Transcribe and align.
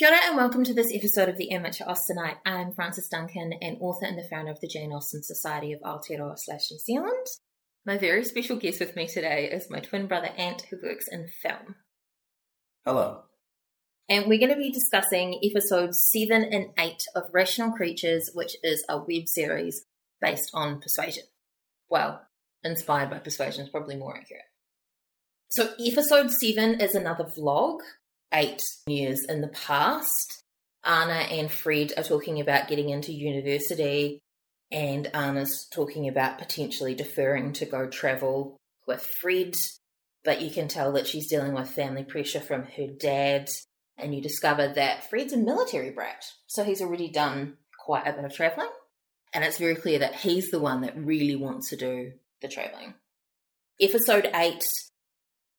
Kia 0.00 0.08
ora 0.08 0.18
and 0.28 0.36
welcome 0.38 0.64
to 0.64 0.72
this 0.72 0.90
episode 0.94 1.28
of 1.28 1.36
the 1.36 1.52
Amateur 1.52 1.84
Austenite. 1.84 2.38
I'm 2.46 2.72
Frances 2.72 3.06
Duncan, 3.06 3.52
an 3.60 3.76
author 3.82 4.06
and 4.06 4.16
the 4.16 4.26
founder 4.30 4.50
of 4.50 4.58
the 4.58 4.66
Jane 4.66 4.92
Austen 4.92 5.22
Society 5.22 5.74
of 5.74 5.80
Aotearoa 5.82 6.36
slash 6.38 6.70
New 6.70 6.78
Zealand. 6.78 7.26
My 7.84 7.98
very 7.98 8.24
special 8.24 8.56
guest 8.56 8.80
with 8.80 8.96
me 8.96 9.06
today 9.06 9.50
is 9.52 9.68
my 9.68 9.80
twin 9.80 10.06
brother 10.06 10.30
Ant, 10.38 10.62
who 10.70 10.78
works 10.82 11.06
in 11.06 11.28
film. 11.42 11.74
Hello. 12.86 13.24
And 14.08 14.26
we're 14.26 14.38
going 14.38 14.54
to 14.54 14.56
be 14.56 14.72
discussing 14.72 15.38
episodes 15.44 16.08
7 16.10 16.44
and 16.44 16.68
8 16.78 16.94
of 17.14 17.24
Rational 17.34 17.72
Creatures, 17.72 18.30
which 18.32 18.56
is 18.62 18.82
a 18.88 18.96
web 18.96 19.28
series 19.28 19.84
based 20.18 20.50
on 20.54 20.80
persuasion. 20.80 21.24
Well, 21.90 22.22
inspired 22.64 23.10
by 23.10 23.18
persuasion 23.18 23.64
is 23.64 23.70
probably 23.70 23.96
more 23.96 24.16
accurate. 24.16 24.44
So, 25.50 25.74
episode 25.78 26.30
7 26.30 26.80
is 26.80 26.94
another 26.94 27.24
vlog 27.24 27.80
eight 28.32 28.62
years 28.86 29.24
in 29.24 29.40
the 29.40 29.48
past. 29.48 30.42
Anna 30.84 31.12
and 31.12 31.50
Fred 31.50 31.92
are 31.96 32.02
talking 32.02 32.40
about 32.40 32.68
getting 32.68 32.88
into 32.88 33.12
university, 33.12 34.20
and 34.70 35.06
Anna's 35.14 35.66
talking 35.70 36.08
about 36.08 36.38
potentially 36.38 36.94
deferring 36.94 37.52
to 37.54 37.66
go 37.66 37.86
travel 37.86 38.56
with 38.86 39.02
Fred. 39.02 39.56
But 40.24 40.40
you 40.40 40.50
can 40.50 40.68
tell 40.68 40.92
that 40.92 41.06
she's 41.06 41.28
dealing 41.28 41.52
with 41.52 41.70
family 41.70 42.04
pressure 42.04 42.40
from 42.40 42.64
her 42.76 42.86
dad, 42.86 43.50
and 43.98 44.14
you 44.14 44.22
discover 44.22 44.68
that 44.68 45.08
Fred's 45.10 45.32
a 45.32 45.36
military 45.36 45.90
brat, 45.90 46.24
so 46.46 46.64
he's 46.64 46.80
already 46.80 47.10
done 47.10 47.56
quite 47.84 48.06
a 48.06 48.12
bit 48.12 48.24
of 48.24 48.34
traveling. 48.34 48.70
And 49.32 49.44
it's 49.44 49.58
very 49.58 49.76
clear 49.76 49.98
that 50.00 50.16
he's 50.16 50.50
the 50.50 50.58
one 50.58 50.80
that 50.82 50.96
really 50.96 51.36
wants 51.36 51.70
to 51.70 51.76
do 51.76 52.12
the 52.42 52.48
traveling. 52.48 52.94
Episode 53.80 54.30
8 54.34 54.64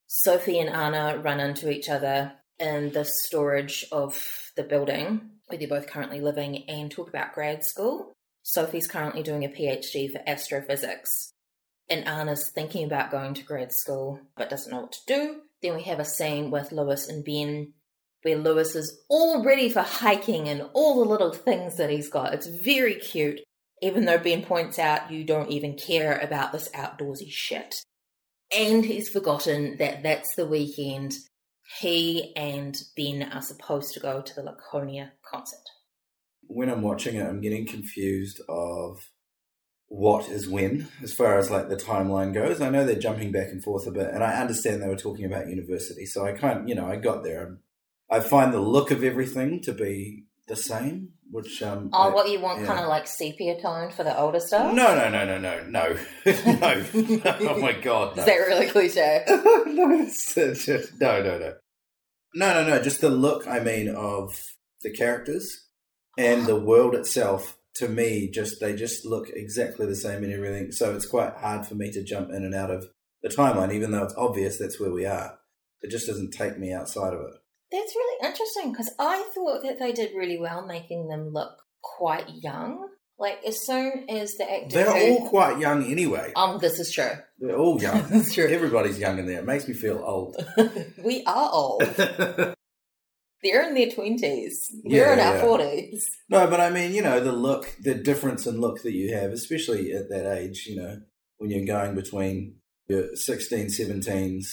Sophie 0.07 0.59
and 0.59 0.69
Anna 0.69 1.17
run 1.19 1.39
into 1.39 1.71
each 1.71 1.87
other 1.87 2.33
in 2.61 2.91
the 2.91 3.03
storage 3.03 3.85
of 3.91 4.51
the 4.55 4.63
building 4.63 5.31
where 5.47 5.57
they're 5.57 5.67
both 5.67 5.87
currently 5.87 6.21
living 6.21 6.63
and 6.69 6.89
talk 6.89 7.09
about 7.09 7.33
grad 7.33 7.63
school. 7.63 8.13
Sophie's 8.43 8.87
currently 8.87 9.23
doing 9.23 9.43
a 9.43 9.49
PhD 9.49 10.11
for 10.11 10.21
astrophysics, 10.25 11.33
and 11.89 12.07
Anna's 12.07 12.49
thinking 12.49 12.85
about 12.85 13.11
going 13.11 13.33
to 13.33 13.43
grad 13.43 13.71
school 13.71 14.19
but 14.37 14.49
doesn't 14.49 14.71
know 14.71 14.81
what 14.81 14.93
to 14.93 14.99
do. 15.07 15.41
Then 15.61 15.75
we 15.75 15.83
have 15.83 15.99
a 15.99 16.05
scene 16.05 16.49
with 16.49 16.71
Louis 16.71 17.07
and 17.07 17.23
Ben 17.23 17.73
where 18.23 18.37
Louis 18.37 18.75
is 18.75 18.99
all 19.09 19.43
ready 19.43 19.69
for 19.69 19.81
hiking 19.81 20.47
and 20.47 20.69
all 20.73 21.03
the 21.03 21.09
little 21.09 21.33
things 21.33 21.77
that 21.77 21.89
he's 21.89 22.09
got. 22.09 22.33
It's 22.33 22.47
very 22.47 22.95
cute, 22.95 23.41
even 23.81 24.05
though 24.05 24.17
Ben 24.17 24.43
points 24.43 24.77
out 24.77 25.11
you 25.11 25.23
don't 25.23 25.51
even 25.51 25.75
care 25.75 26.17
about 26.19 26.51
this 26.51 26.69
outdoorsy 26.69 27.29
shit. 27.29 27.75
And 28.55 28.85
he's 28.85 29.09
forgotten 29.09 29.77
that 29.77 30.03
that's 30.03 30.35
the 30.35 30.45
weekend 30.45 31.13
he 31.79 32.35
and 32.35 32.77
Ben 32.95 33.23
are 33.23 33.41
supposed 33.41 33.93
to 33.93 33.99
go 33.99 34.21
to 34.21 34.35
the 34.35 34.43
Laconia 34.43 35.13
concert. 35.23 35.59
When 36.43 36.69
I'm 36.69 36.81
watching 36.81 37.15
it, 37.15 37.25
I'm 37.25 37.41
getting 37.41 37.65
confused 37.65 38.41
of 38.49 38.99
what 39.87 40.29
is 40.29 40.47
when 40.47 40.87
as 41.03 41.13
far 41.13 41.37
as 41.37 41.49
like 41.49 41.69
the 41.69 41.75
timeline 41.75 42.33
goes. 42.33 42.61
I 42.61 42.69
know 42.69 42.85
they're 42.85 42.95
jumping 42.95 43.31
back 43.31 43.49
and 43.49 43.63
forth 43.63 43.87
a 43.87 43.91
bit, 43.91 44.07
and 44.07 44.23
I 44.23 44.39
understand 44.39 44.81
they 44.81 44.87
were 44.87 44.95
talking 44.95 45.25
about 45.25 45.49
university, 45.49 46.05
so 46.05 46.25
I 46.25 46.33
can't, 46.33 46.67
you 46.67 46.75
know, 46.75 46.87
I 46.87 46.95
got 46.95 47.23
there. 47.23 47.57
I 48.09 48.19
find 48.19 48.53
the 48.53 48.59
look 48.59 48.91
of 48.91 49.03
everything 49.03 49.61
to 49.61 49.73
be 49.73 50.25
the 50.51 50.57
same, 50.57 51.09
which 51.31 51.63
um. 51.63 51.89
Oh, 51.93 52.09
I, 52.09 52.13
what 52.13 52.29
you 52.29 52.41
want, 52.41 52.59
yeah. 52.59 52.67
kind 52.67 52.79
of 52.81 52.89
like 52.89 53.07
sepia 53.07 53.59
tone 53.59 53.89
for 53.89 54.03
the 54.03 54.17
older 54.17 54.39
stuff? 54.41 54.73
No, 54.73 54.93
no, 54.93 55.09
no, 55.09 55.25
no, 55.25 55.39
no, 55.39 55.63
no, 55.63 55.97
no. 56.25 56.85
oh 57.39 57.59
my 57.59 57.71
god, 57.71 58.17
no. 58.17 58.21
Is 58.21 58.25
that 58.25 58.35
really 58.35 58.67
cliche? 58.67 59.23
no, 59.27 60.05
just, 60.05 60.37
no, 60.99 61.23
no, 61.23 61.37
no. 61.39 61.53
No, 62.35 62.53
no, 62.53 62.69
no. 62.69 62.81
Just 62.81 62.99
the 63.01 63.09
look, 63.09 63.47
I 63.47 63.59
mean, 63.59 63.87
of 63.89 64.55
the 64.81 64.91
characters 64.91 65.67
and 66.17 66.45
the 66.45 66.59
world 66.59 66.93
itself. 66.93 67.57
To 67.75 67.87
me, 67.87 68.29
just 68.29 68.59
they 68.59 68.75
just 68.75 69.05
look 69.05 69.29
exactly 69.29 69.85
the 69.85 69.95
same 69.95 70.25
and 70.25 70.33
everything. 70.33 70.73
So 70.73 70.93
it's 70.93 71.05
quite 71.05 71.35
hard 71.37 71.65
for 71.65 71.75
me 71.75 71.89
to 71.91 72.03
jump 72.03 72.29
in 72.29 72.43
and 72.43 72.53
out 72.53 72.69
of 72.69 72.87
the 73.23 73.29
timeline, 73.29 73.73
even 73.73 73.91
though 73.91 74.03
it's 74.03 74.13
obvious 74.17 74.57
that's 74.57 74.77
where 74.77 74.91
we 74.91 75.05
are. 75.05 75.39
It 75.81 75.89
just 75.89 76.05
doesn't 76.05 76.31
take 76.31 76.59
me 76.59 76.73
outside 76.73 77.13
of 77.13 77.21
it. 77.21 77.40
That's 77.71 77.95
really 77.95 78.27
interesting 78.29 78.71
because 78.71 78.91
I 78.99 79.23
thought 79.33 79.63
that 79.63 79.79
they 79.79 79.91
did 79.93 80.11
really 80.15 80.37
well 80.39 80.65
making 80.65 81.07
them 81.07 81.29
look 81.33 81.53
quite 81.81 82.25
young. 82.41 82.87
Like 83.17 83.39
as 83.45 83.63
soon 83.65 84.07
as 84.09 84.35
the 84.35 84.51
actor, 84.51 84.69
They're 84.83 84.91
who- 85.07 85.13
all 85.23 85.29
quite 85.29 85.59
young 85.59 85.85
anyway. 85.85 86.33
um, 86.35 86.57
this 86.59 86.79
is 86.79 86.91
true. 86.91 87.11
They're 87.39 87.55
all 87.57 87.81
young. 87.81 88.01
That's 88.09 88.33
true. 88.33 88.47
Everybody's 88.47 88.97
young 88.99 89.19
in 89.19 89.27
there. 89.27 89.39
It 89.39 89.45
makes 89.45 89.67
me 89.67 89.73
feel 89.73 90.01
old. 90.03 90.35
we 91.03 91.23
are 91.25 91.49
old. 91.51 91.83
They're 93.43 93.67
in 93.67 93.73
their 93.73 93.89
twenties. 93.89 94.69
Yeah, 94.83 95.01
We're 95.07 95.13
in 95.13 95.19
our 95.19 95.35
yeah. 95.35 95.41
forties. 95.41 96.07
No, 96.29 96.45
but 96.47 96.59
I 96.59 96.69
mean, 96.69 96.93
you 96.93 97.01
know, 97.01 97.19
the 97.19 97.31
look, 97.31 97.75
the 97.81 97.95
difference 97.95 98.45
in 98.45 98.59
look 98.61 98.83
that 98.83 98.91
you 98.93 99.15
have, 99.15 99.31
especially 99.31 99.93
at 99.93 100.09
that 100.09 100.31
age, 100.37 100.67
you 100.67 100.75
know, 100.75 101.01
when 101.37 101.49
you're 101.49 101.65
going 101.65 101.95
between 101.95 102.57
your 102.87 103.15
16, 103.15 103.67
17s 103.67 104.45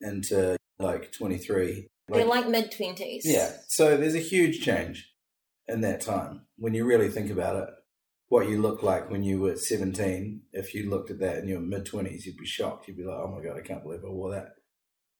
into 0.00 0.56
like 0.78 1.12
23. 1.12 1.88
They're 2.08 2.24
like 2.24 2.48
mid 2.48 2.70
twenties. 2.70 3.22
yeah. 3.24 3.52
So 3.68 3.96
there's 3.96 4.14
a 4.14 4.20
huge 4.20 4.60
change 4.60 5.12
in 5.66 5.80
that 5.80 6.00
time 6.00 6.42
when 6.56 6.74
you 6.74 6.84
really 6.84 7.08
think 7.08 7.30
about 7.30 7.56
it. 7.56 7.68
What 8.28 8.48
you 8.48 8.60
look 8.60 8.82
like 8.82 9.08
when 9.08 9.22
you 9.22 9.38
were 9.40 9.56
17, 9.56 10.42
if 10.52 10.74
you 10.74 10.90
looked 10.90 11.12
at 11.12 11.20
that 11.20 11.38
in 11.38 11.48
your 11.48 11.60
mid 11.60 11.84
20s, 11.84 12.24
you'd 12.24 12.36
be 12.36 12.44
shocked. 12.46 12.88
You'd 12.88 12.96
be 12.96 13.04
like, 13.04 13.18
oh 13.18 13.28
my 13.28 13.40
God, 13.42 13.56
I 13.56 13.66
can't 13.66 13.84
believe 13.84 14.04
I 14.04 14.08
wore 14.08 14.32
that. 14.32 14.48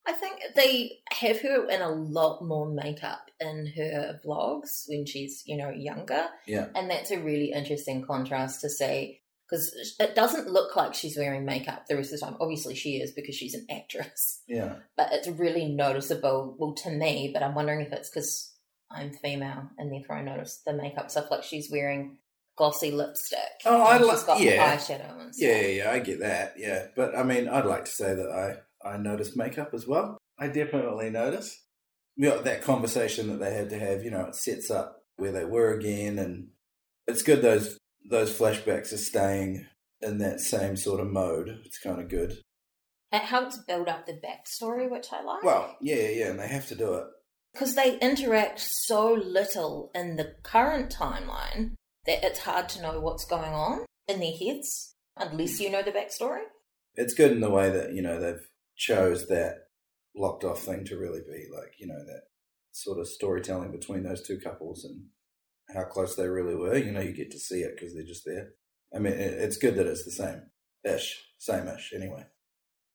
I 0.05 0.11
think 0.13 0.39
they 0.55 0.91
have 1.11 1.39
her 1.41 1.69
in 1.69 1.81
a 1.81 1.89
lot 1.89 2.41
more 2.41 2.69
makeup 2.69 3.29
in 3.39 3.71
her 3.77 4.19
vlogs 4.25 4.83
when 4.87 5.05
she's, 5.05 5.43
you 5.45 5.57
know, 5.57 5.69
younger. 5.69 6.25
Yeah. 6.45 6.67
And 6.75 6.89
that's 6.89 7.11
a 7.11 7.19
really 7.19 7.51
interesting 7.51 8.05
contrast 8.05 8.61
to 8.61 8.69
see 8.69 9.21
because 9.49 9.95
it 9.99 10.15
doesn't 10.15 10.49
look 10.51 10.75
like 10.75 10.93
she's 10.93 11.17
wearing 11.17 11.45
makeup 11.45 11.85
the 11.87 11.95
rest 11.95 12.13
of 12.13 12.19
the 12.19 12.25
time. 12.25 12.35
Obviously, 12.41 12.75
she 12.75 12.97
is 12.97 13.11
because 13.11 13.35
she's 13.35 13.53
an 13.53 13.65
actress, 13.71 14.41
Yeah. 14.47 14.75
but 14.97 15.09
it's 15.13 15.27
really 15.27 15.65
noticeable, 15.65 16.55
well, 16.59 16.73
to 16.83 16.89
me. 16.89 17.31
But 17.33 17.43
I'm 17.43 17.55
wondering 17.55 17.81
if 17.81 17.93
it's 17.93 18.09
because 18.09 18.53
I'm 18.91 19.11
female 19.13 19.69
and 19.77 19.91
therefore 19.91 20.17
I 20.17 20.23
notice 20.23 20.61
the 20.65 20.73
makeup 20.73 21.09
stuff, 21.11 21.31
like 21.31 21.43
she's 21.43 21.69
wearing 21.71 22.17
glossy 22.57 22.91
lipstick. 22.91 23.39
Oh, 23.65 23.83
I 23.83 23.95
and 23.97 24.05
li- 24.05 24.15
got 24.25 24.39
yeah. 24.41 24.75
eyeshadow 24.75 25.21
and 25.21 25.33
stuff. 25.35 25.47
Yeah, 25.47 25.61
yeah, 25.61 25.67
yeah, 25.67 25.91
I 25.91 25.99
get 25.99 26.19
that. 26.19 26.53
Yeah, 26.57 26.87
but 26.95 27.15
I 27.15 27.23
mean, 27.23 27.47
I'd 27.47 27.65
like 27.65 27.85
to 27.85 27.91
say 27.91 28.13
that 28.15 28.29
I 28.83 28.87
I 28.87 28.97
notice 28.97 29.35
makeup 29.35 29.71
as 29.73 29.87
well. 29.87 30.17
I 30.39 30.47
definitely 30.47 31.09
notice. 31.09 31.63
You 32.15 32.29
know, 32.29 32.41
that 32.41 32.63
conversation 32.63 33.27
that 33.29 33.39
they 33.39 33.53
had 33.53 33.69
to 33.69 33.79
have. 33.79 34.03
You 34.03 34.11
know, 34.11 34.25
it 34.25 34.35
sets 34.35 34.71
up 34.71 35.03
where 35.17 35.31
they 35.31 35.45
were 35.45 35.73
again, 35.73 36.17
and 36.19 36.49
it's 37.07 37.21
good 37.21 37.41
those 37.41 37.77
those 38.09 38.37
flashbacks 38.37 38.93
are 38.93 38.97
staying 38.97 39.65
in 40.01 40.19
that 40.19 40.39
same 40.39 40.75
sort 40.77 40.99
of 40.99 41.07
mode. 41.07 41.49
It's 41.65 41.79
kind 41.79 41.99
of 42.01 42.09
good. 42.09 42.37
It 43.11 43.21
helps 43.21 43.57
build 43.67 43.87
up 43.87 44.05
the 44.05 44.13
backstory, 44.13 44.89
which 44.89 45.07
I 45.11 45.21
like. 45.23 45.43
Well, 45.43 45.75
yeah, 45.81 46.09
yeah, 46.09 46.27
and 46.29 46.39
they 46.39 46.47
have 46.47 46.67
to 46.67 46.75
do 46.75 46.93
it. 46.95 47.05
because 47.53 47.75
they 47.75 47.97
interact 47.99 48.59
so 48.59 49.13
little 49.13 49.91
in 49.95 50.15
the 50.17 50.35
current 50.43 50.93
timeline 50.93 51.71
that 52.05 52.23
it's 52.23 52.39
hard 52.39 52.69
to 52.69 52.81
know 52.81 52.99
what's 52.99 53.25
going 53.25 53.53
on 53.53 53.85
in 54.07 54.19
their 54.19 54.33
heads 54.37 54.93
unless 55.15 55.59
you 55.59 55.69
know 55.69 55.81
the 55.81 55.91
backstory. 55.91 56.43
It's 56.95 57.13
good 57.13 57.31
in 57.31 57.39
the 57.41 57.49
way 57.49 57.69
that 57.69 57.93
you 57.93 58.01
know 58.01 58.19
they've 58.19 58.47
chose 58.75 59.27
that 59.27 59.55
locked 60.15 60.43
off 60.43 60.61
thing 60.61 60.83
to 60.85 60.97
really 60.97 61.21
be 61.21 61.45
like 61.53 61.73
you 61.79 61.87
know 61.87 62.03
that 62.05 62.23
sort 62.71 62.99
of 62.99 63.07
storytelling 63.07 63.71
between 63.71 64.03
those 64.03 64.25
two 64.25 64.39
couples 64.39 64.83
and 64.83 65.05
how 65.73 65.83
close 65.83 66.15
they 66.15 66.27
really 66.27 66.55
were. 66.55 66.77
You 66.77 66.91
know, 66.91 67.01
you 67.01 67.13
get 67.13 67.31
to 67.31 67.39
see 67.39 67.61
it 67.61 67.75
because 67.75 67.93
they're 67.93 68.03
just 68.03 68.25
there. 68.25 68.51
I 68.95 68.99
mean, 68.99 69.13
it's 69.13 69.57
good 69.57 69.75
that 69.75 69.87
it's 69.87 70.05
the 70.05 70.11
same 70.11 70.43
ish, 70.83 71.21
same 71.37 71.67
ish. 71.67 71.93
Anyway, 71.93 72.25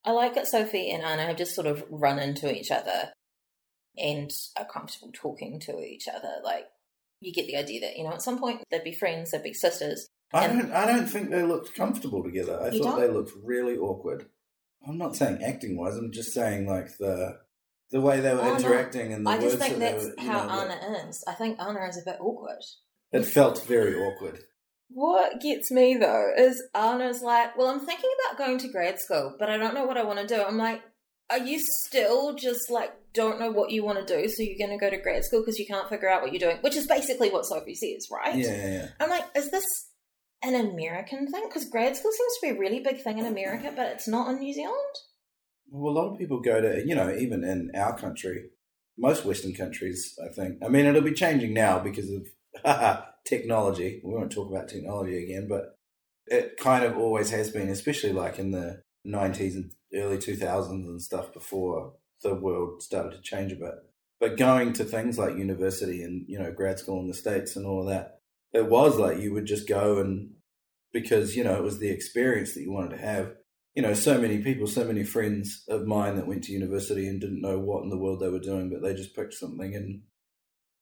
I 0.05 0.12
like 0.12 0.34
that 0.34 0.49
Sophie 0.49 0.91
and 0.91 1.03
Anna 1.03 1.27
have 1.27 1.37
just 1.37 1.55
sort 1.55 1.66
of 1.66 1.84
run 1.91 2.19
into 2.19 2.55
each 2.55 2.71
other 2.71 3.12
and 3.97 4.31
are 4.59 4.65
comfortable 4.65 5.11
talking 5.12 5.61
to 5.61 5.78
each 5.81 6.09
other. 6.09 6.41
Like, 6.43 6.67
you 7.20 7.32
get 7.32 7.46
the 7.46 7.56
idea 7.56 7.81
that, 7.82 7.96
you 7.96 8.05
know, 8.05 8.12
at 8.12 8.23
some 8.23 8.38
point 8.38 8.62
they'd 8.70 8.82
be 8.82 8.94
friends, 8.94 9.31
they'd 9.31 9.43
be 9.43 9.52
sisters. 9.52 10.06
I 10.32 10.46
don't. 10.46 10.73
I 10.73 10.87
don't 10.87 11.06
think 11.06 11.31
they 11.31 11.43
looked 11.43 11.75
comfortable 11.75 12.23
together. 12.23 12.58
I 12.58 12.70
thought 12.70 12.82
don't? 12.96 13.00
they 13.00 13.08
looked 13.08 13.32
really 13.44 13.76
awkward. 13.76 14.26
I'm 14.87 14.96
not 14.96 15.14
saying 15.14 15.43
acting 15.43 15.76
wise. 15.76 15.96
I'm 15.96 16.11
just 16.11 16.32
saying 16.32 16.67
like 16.67 16.96
the 16.99 17.38
the 17.93 18.00
way 18.00 18.21
they 18.21 18.35
were 18.35 18.41
Oh, 18.41 18.49
no. 18.50 18.56
interacting 18.56 19.12
and 19.12 19.25
the 19.27 19.31
I 19.31 19.35
words 19.39 19.44
just 19.55 19.59
think 19.59 19.79
that 19.79 19.99
they 19.99 20.05
that's 20.06 20.17
were, 20.17 20.33
how 20.33 20.47
know, 20.47 20.62
Anna 20.73 21.09
is. 21.09 21.23
I 21.29 21.33
think 21.35 21.61
Anna 21.61 21.87
is 21.89 21.99
a 21.99 22.05
bit 22.11 22.19
awkward. 22.21 22.62
It 23.12 23.25
felt 23.25 23.62
very 23.65 23.94
awkward. 23.94 24.41
What 24.89 25.41
gets 25.41 25.71
me 25.71 25.97
though 25.97 26.33
is 26.37 26.62
Anna's 26.75 27.23
like, 27.23 27.56
Well, 27.56 27.69
I'm 27.69 27.81
thinking 27.87 28.11
about 28.27 28.39
going 28.39 28.59
to 28.59 28.69
grad 28.69 29.00
school, 29.00 29.37
but 29.39 29.49
I 29.50 29.56
don't 29.56 29.75
know 29.75 29.85
what 29.87 29.97
I 29.97 30.05
want 30.05 30.19
to 30.21 30.27
do. 30.27 30.43
I'm 30.43 30.59
like, 30.59 30.83
Are 31.31 31.39
you 31.39 31.59
still 31.61 32.35
just 32.35 32.71
like, 32.71 32.93
don't 33.15 33.39
know 33.41 33.50
what 33.50 33.71
you 33.71 33.85
want 33.85 34.06
to 34.06 34.17
do, 34.23 34.29
so 34.29 34.43
you're 34.43 34.59
going 34.67 34.79
to 34.79 34.83
go 34.83 34.91
to 34.91 35.03
grad 35.03 35.25
school 35.25 35.41
because 35.41 35.59
you 35.59 35.67
can't 35.67 35.89
figure 35.89 36.11
out 36.11 36.23
what 36.23 36.33
you're 36.33 36.41
doing? 36.41 36.59
Which 36.62 36.77
is 36.77 36.87
basically 36.87 37.31
what 37.31 37.47
Sophie 37.47 37.75
says, 37.75 38.09
right? 38.11 38.35
Yeah, 38.37 38.55
yeah, 38.56 38.73
yeah. 38.73 38.89
I'm 39.00 39.11
like, 39.11 39.25
Is 39.35 39.50
this 39.50 39.65
an 40.43 40.55
American 40.55 41.31
thing? 41.31 41.44
Because 41.49 41.67
grad 41.69 41.97
school 41.97 42.11
seems 42.12 42.33
to 42.35 42.47
be 42.47 42.56
a 42.56 42.59
really 42.59 42.81
big 42.81 43.03
thing 43.03 43.19
in 43.19 43.27
America, 43.27 43.73
but 43.75 43.87
it's 43.93 44.09
not 44.09 44.29
in 44.31 44.39
New 44.41 44.53
Zealand. 44.53 44.94
Well, 45.72 45.94
a 45.94 45.98
lot 45.98 46.12
of 46.12 46.19
people 46.19 46.40
go 46.40 46.60
to, 46.60 46.86
you 46.86 46.94
know, 46.94 47.14
even 47.14 47.44
in 47.44 47.70
our 47.74 47.96
country, 47.98 48.50
most 48.98 49.24
Western 49.24 49.54
countries, 49.54 50.19
I 50.22 50.28
think. 50.28 50.58
I 50.62 50.69
mean, 50.69 50.84
it'll 50.84 51.00
be 51.00 51.12
changing 51.12 51.54
now 51.54 51.78
because 51.78 52.10
of 52.10 53.06
technology. 53.26 54.02
We 54.04 54.12
won't 54.12 54.30
talk 54.30 54.50
about 54.50 54.69
technology 54.69 55.24
again, 55.24 55.48
but 55.48 55.78
it 56.26 56.58
kind 56.58 56.84
of 56.84 56.98
always 56.98 57.30
has 57.30 57.48
been, 57.48 57.70
especially 57.70 58.12
like 58.12 58.38
in 58.38 58.50
the 58.50 58.82
90s 59.06 59.54
and 59.54 59.72
early 59.94 60.19
2000s 60.19 60.86
and 60.86 61.00
stuff 61.00 61.32
before 61.32 61.94
the 62.22 62.34
world 62.34 62.82
started 62.82 63.12
to 63.12 63.22
change 63.22 63.52
a 63.52 63.56
bit. 63.56 63.74
But 64.20 64.36
going 64.36 64.74
to 64.74 64.84
things 64.84 65.19
like 65.19 65.38
university 65.38 66.02
and, 66.02 66.26
you 66.28 66.38
know, 66.38 66.52
grad 66.52 66.78
school 66.80 67.00
in 67.00 67.08
the 67.08 67.14
States 67.14 67.56
and 67.56 67.66
all 67.66 67.80
of 67.80 67.88
that, 67.88 68.20
it 68.52 68.69
was 68.69 68.98
like 68.98 69.19
you 69.19 69.32
would 69.32 69.46
just 69.46 69.66
go 69.66 70.00
and 70.00 70.32
because, 70.92 71.34
you 71.34 71.42
know, 71.42 71.54
it 71.54 71.62
was 71.62 71.78
the 71.78 71.88
experience 71.88 72.52
that 72.52 72.60
you 72.60 72.70
wanted 72.70 72.90
to 72.90 72.98
have. 72.98 73.32
You 73.74 73.82
know, 73.82 73.94
so 73.94 74.19
many 74.19 74.38
people, 74.38 74.66
so 74.66 74.84
many 74.84 75.02
friends 75.02 75.64
of 75.69 75.86
mine 75.86 76.16
that 76.16 76.26
went 76.26 76.44
to 76.44 76.52
university 76.52 77.08
and 77.08 77.20
didn't 77.20 77.40
know 77.40 77.58
what 77.58 77.82
in 77.82 77.88
the 77.88 77.98
world 77.98 78.20
they 78.20 78.28
were 78.28 78.38
doing, 78.38 78.70
but 78.70 78.82
they 78.82 78.94
just 78.94 79.16
picked 79.16 79.34
something. 79.34 79.74
And 79.74 80.02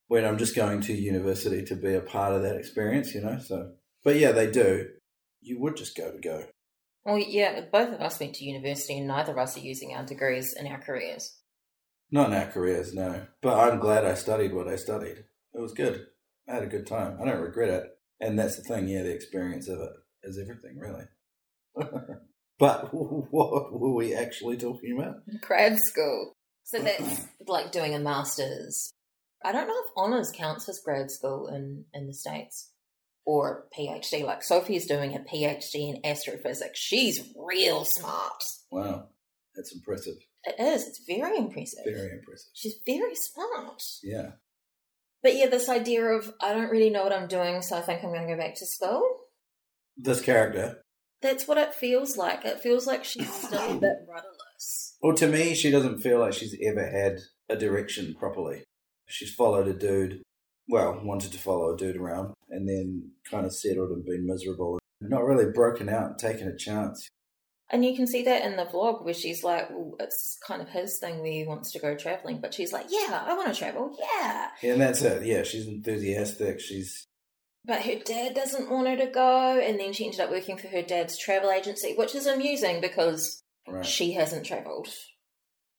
when 0.08 0.24
I'm 0.24 0.38
just 0.38 0.56
going 0.56 0.80
to 0.82 0.92
university 0.92 1.64
to 1.66 1.76
be 1.76 1.94
a 1.94 2.00
part 2.00 2.32
of 2.32 2.42
that 2.42 2.56
experience, 2.56 3.14
you 3.14 3.20
know, 3.20 3.38
so, 3.38 3.72
but 4.02 4.16
yeah, 4.16 4.32
they 4.32 4.50
do. 4.50 4.88
You 5.40 5.60
would 5.60 5.76
just 5.76 5.96
go 5.96 6.10
to 6.10 6.18
go. 6.18 6.46
Well, 7.04 7.18
yeah, 7.18 7.62
both 7.72 7.94
of 7.94 8.00
us 8.00 8.18
went 8.18 8.34
to 8.34 8.44
university 8.44 8.98
and 8.98 9.06
neither 9.06 9.32
of 9.32 9.38
us 9.38 9.56
are 9.56 9.60
using 9.60 9.94
our 9.94 10.04
degrees 10.04 10.52
in 10.52 10.66
our 10.66 10.80
careers. 10.80 11.36
Not 12.10 12.30
in 12.30 12.34
our 12.34 12.46
careers, 12.46 12.92
no. 12.92 13.26
But 13.40 13.58
I'm 13.58 13.78
glad 13.78 14.04
I 14.04 14.14
studied 14.14 14.52
what 14.52 14.68
I 14.68 14.76
studied. 14.76 15.24
It 15.54 15.60
was 15.60 15.72
good. 15.72 16.06
I 16.48 16.54
had 16.54 16.64
a 16.64 16.68
good 16.68 16.86
time. 16.86 17.18
I 17.22 17.24
don't 17.24 17.40
regret 17.40 17.70
it. 17.70 17.84
And 18.20 18.38
that's 18.38 18.56
the 18.56 18.62
thing, 18.62 18.88
yeah, 18.88 19.02
the 19.02 19.14
experience 19.14 19.68
of 19.68 19.78
it 19.78 19.92
is 20.24 20.38
everything, 20.38 20.78
really. 20.78 21.04
but 22.60 22.90
what 22.92 23.72
were 23.72 23.94
we 23.94 24.14
actually 24.14 24.56
talking 24.56 24.96
about? 24.96 25.22
Grad 25.40 25.78
school. 25.78 26.34
So 26.64 26.78
uh-huh. 26.78 26.88
that's 26.98 27.26
like 27.48 27.72
doing 27.72 27.94
a 27.94 27.98
master's. 27.98 28.92
I 29.44 29.52
don't 29.52 29.66
know 29.66 29.82
if 29.82 29.96
honours 29.96 30.30
counts 30.36 30.68
as 30.68 30.80
grad 30.84 31.10
school 31.10 31.48
in, 31.48 31.86
in 31.94 32.06
the 32.06 32.14
States 32.14 32.70
or 33.24 33.66
PhD. 33.76 34.24
Like 34.24 34.42
Sophie's 34.42 34.86
doing 34.86 35.16
a 35.16 35.20
PhD 35.20 35.94
in 35.94 36.00
astrophysics. 36.04 36.78
She's 36.78 37.32
real 37.34 37.84
smart. 37.86 38.44
Wow, 38.70 39.08
that's 39.56 39.74
impressive. 39.74 40.16
It 40.44 40.62
is. 40.62 40.86
It's 40.86 41.02
very 41.06 41.38
impressive. 41.38 41.84
Very 41.84 42.12
impressive. 42.12 42.50
She's 42.54 42.76
very 42.86 43.14
smart. 43.14 43.82
Yeah. 44.02 44.32
But 45.22 45.36
yeah, 45.36 45.48
this 45.48 45.68
idea 45.68 46.04
of 46.04 46.32
I 46.40 46.52
don't 46.52 46.70
really 46.70 46.90
know 46.90 47.02
what 47.02 47.12
I'm 47.12 47.28
doing, 47.28 47.62
so 47.62 47.76
I 47.76 47.80
think 47.80 48.04
I'm 48.04 48.12
going 48.12 48.26
to 48.26 48.34
go 48.34 48.40
back 48.40 48.54
to 48.56 48.66
school. 48.66 49.02
This 49.96 50.20
character. 50.20 50.82
That's 51.22 51.46
what 51.46 51.58
it 51.58 51.74
feels 51.74 52.16
like. 52.16 52.44
It 52.44 52.60
feels 52.60 52.86
like 52.86 53.04
she's 53.04 53.32
still 53.32 53.76
a 53.76 53.80
bit 53.80 54.06
rudderless. 54.08 54.96
Well, 55.02 55.16
to 55.16 55.26
me, 55.26 55.54
she 55.54 55.70
doesn't 55.70 56.00
feel 56.00 56.18
like 56.18 56.32
she's 56.32 56.56
ever 56.66 56.84
had 56.84 57.18
a 57.48 57.56
direction 57.56 58.14
properly. 58.18 58.64
She's 59.06 59.34
followed 59.34 59.68
a 59.68 59.74
dude, 59.74 60.22
well, 60.68 61.00
wanted 61.02 61.32
to 61.32 61.38
follow 61.38 61.74
a 61.74 61.76
dude 61.76 61.96
around, 61.96 62.34
and 62.48 62.68
then 62.68 63.10
kind 63.30 63.44
of 63.44 63.52
settled 63.52 63.90
and 63.90 64.04
been 64.04 64.26
miserable. 64.26 64.78
And 65.00 65.10
not 65.10 65.24
really 65.24 65.50
broken 65.52 65.88
out 65.88 66.10
and 66.10 66.18
taken 66.18 66.48
a 66.48 66.56
chance. 66.56 67.08
And 67.72 67.84
you 67.84 67.94
can 67.94 68.06
see 68.06 68.22
that 68.24 68.44
in 68.44 68.56
the 68.56 68.64
vlog 68.64 69.04
where 69.04 69.14
she's 69.14 69.44
like, 69.44 69.70
well, 69.70 69.94
it's 70.00 70.38
kind 70.44 70.60
of 70.60 70.68
his 70.68 70.98
thing 70.98 71.20
where 71.20 71.30
he 71.30 71.44
wants 71.44 71.70
to 71.72 71.78
go 71.78 71.96
traveling, 71.96 72.40
but 72.40 72.52
she's 72.52 72.72
like, 72.72 72.86
yeah, 72.90 73.24
I 73.26 73.34
want 73.34 73.52
to 73.52 73.58
travel, 73.58 73.96
yeah. 73.98 74.48
yeah. 74.60 74.72
And 74.72 74.80
that's 74.80 75.02
it. 75.02 75.24
Yeah, 75.24 75.42
she's 75.44 75.66
enthusiastic. 75.66 76.60
She's. 76.60 77.06
But 77.64 77.82
her 77.82 77.96
dad 78.04 78.34
doesn't 78.34 78.70
want 78.70 78.88
her 78.88 78.96
to 78.96 79.06
go, 79.06 79.60
and 79.60 79.78
then 79.78 79.92
she 79.92 80.06
ended 80.06 80.20
up 80.20 80.30
working 80.30 80.56
for 80.56 80.68
her 80.68 80.82
dad's 80.82 81.18
travel 81.18 81.50
agency, 81.50 81.94
which 81.94 82.14
is 82.14 82.26
amusing 82.26 82.80
because 82.80 83.42
right. 83.68 83.84
she 83.84 84.12
hasn't 84.12 84.46
travelled. 84.46 84.88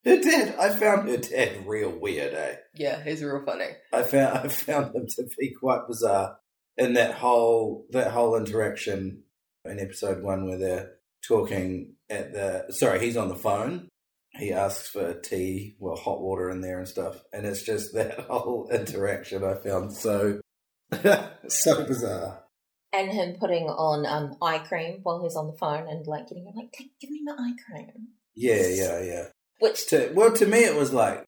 Her 0.06 0.20
dad, 0.20 0.56
I 0.60 0.70
found 0.70 1.10
her 1.10 1.18
dad 1.18 1.68
real 1.68 1.92
weird, 1.92 2.34
eh? 2.34 2.56
Yeah, 2.76 3.04
he's 3.04 3.24
real 3.24 3.44
funny. 3.46 3.70
I 3.94 4.04
found 4.04 4.38
I 4.40 4.48
found 4.48 4.96
him 4.96 5.08
to 5.08 5.28
be 5.38 5.54
quite 5.60 5.88
bizarre 5.88 6.38
in 6.78 6.94
that 6.94 7.16
whole 7.16 7.86
that 7.92 8.12
whole 8.12 8.36
interaction 8.36 9.24
in 9.66 9.80
episode 9.80 10.24
one 10.24 10.48
where 10.48 10.58
they're 10.58 10.92
talking 11.28 11.94
at 12.10 12.34
the 12.34 12.66
sorry, 12.72 13.00
he's 13.00 13.18
on 13.18 13.30
the 13.30 13.36
phone. 13.36 13.90
He 14.34 14.54
asks 14.54 14.88
for 14.88 15.14
tea, 15.14 15.76
well, 15.78 15.98
hot 15.98 16.22
water 16.22 16.50
in 16.50 16.62
there 16.62 16.80
and 16.80 16.88
stuff, 16.88 17.22
and 17.34 17.46
it's 17.46 17.64
just 17.64 17.94
that 17.94 18.20
whole 18.30 18.70
interaction 18.72 19.44
I 19.44 19.56
found 19.56 19.94
so 19.94 20.40
so 21.48 21.86
bizarre. 21.86 22.44
And 22.94 23.12
him 23.12 23.36
putting 23.40 23.68
on 23.68 24.06
um, 24.06 24.36
eye 24.42 24.60
cream 24.60 25.00
while 25.04 25.24
he's 25.24 25.36
on 25.36 25.48
the 25.48 25.58
phone 25.58 25.88
and 25.88 26.06
like 26.06 26.28
getting 26.28 26.46
him 26.46 26.56
like, 26.56 26.76
give 27.00 27.10
me 27.10 27.22
my 27.24 27.34
eye 27.34 27.56
cream. 27.66 28.10
Yeah, 28.36 28.68
yeah, 28.68 29.02
yeah. 29.02 29.24
Which 29.60 29.88
to 29.88 30.12
well, 30.14 30.34
to 30.34 30.46
me, 30.46 30.60
it 30.60 30.76
was 30.76 30.92
like 30.92 31.24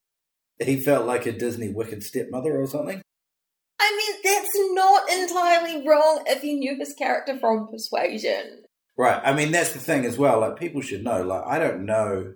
he 0.60 0.80
felt 0.80 1.06
like 1.06 1.26
a 1.26 1.32
Disney 1.32 1.70
wicked 1.70 2.04
stepmother 2.04 2.60
or 2.60 2.68
something. 2.68 3.02
I 3.80 3.98
mean, 3.98 4.22
that's 4.24 4.56
not 4.74 5.10
entirely 5.10 5.88
wrong 5.88 6.24
if 6.28 6.44
you 6.44 6.56
knew 6.56 6.78
his 6.78 6.94
character 6.94 7.38
from 7.38 7.68
Persuasion. 7.68 8.64
Right. 8.98 9.22
I 9.24 9.34
mean, 9.34 9.52
that's 9.52 9.74
the 9.74 9.80
thing 9.80 10.06
as 10.06 10.18
well. 10.18 10.40
Like, 10.40 10.58
people 10.58 10.82
should 10.82 11.04
know. 11.04 11.24
Like, 11.24 11.44
I 11.46 11.60
don't 11.60 11.86
know. 11.86 12.34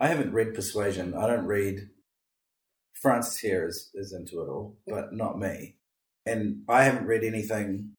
I 0.00 0.08
haven't 0.08 0.32
read 0.32 0.54
Persuasion. 0.54 1.14
I 1.14 1.26
don't 1.26 1.46
read. 1.46 1.88
Frances 3.00 3.38
here 3.38 3.66
is, 3.66 3.90
is 3.94 4.12
into 4.12 4.40
it 4.40 4.48
all, 4.48 4.76
but 4.86 5.12
not 5.12 5.38
me. 5.38 5.76
And 6.26 6.62
I 6.68 6.84
haven't 6.84 7.06
read 7.06 7.24
anything. 7.24 7.92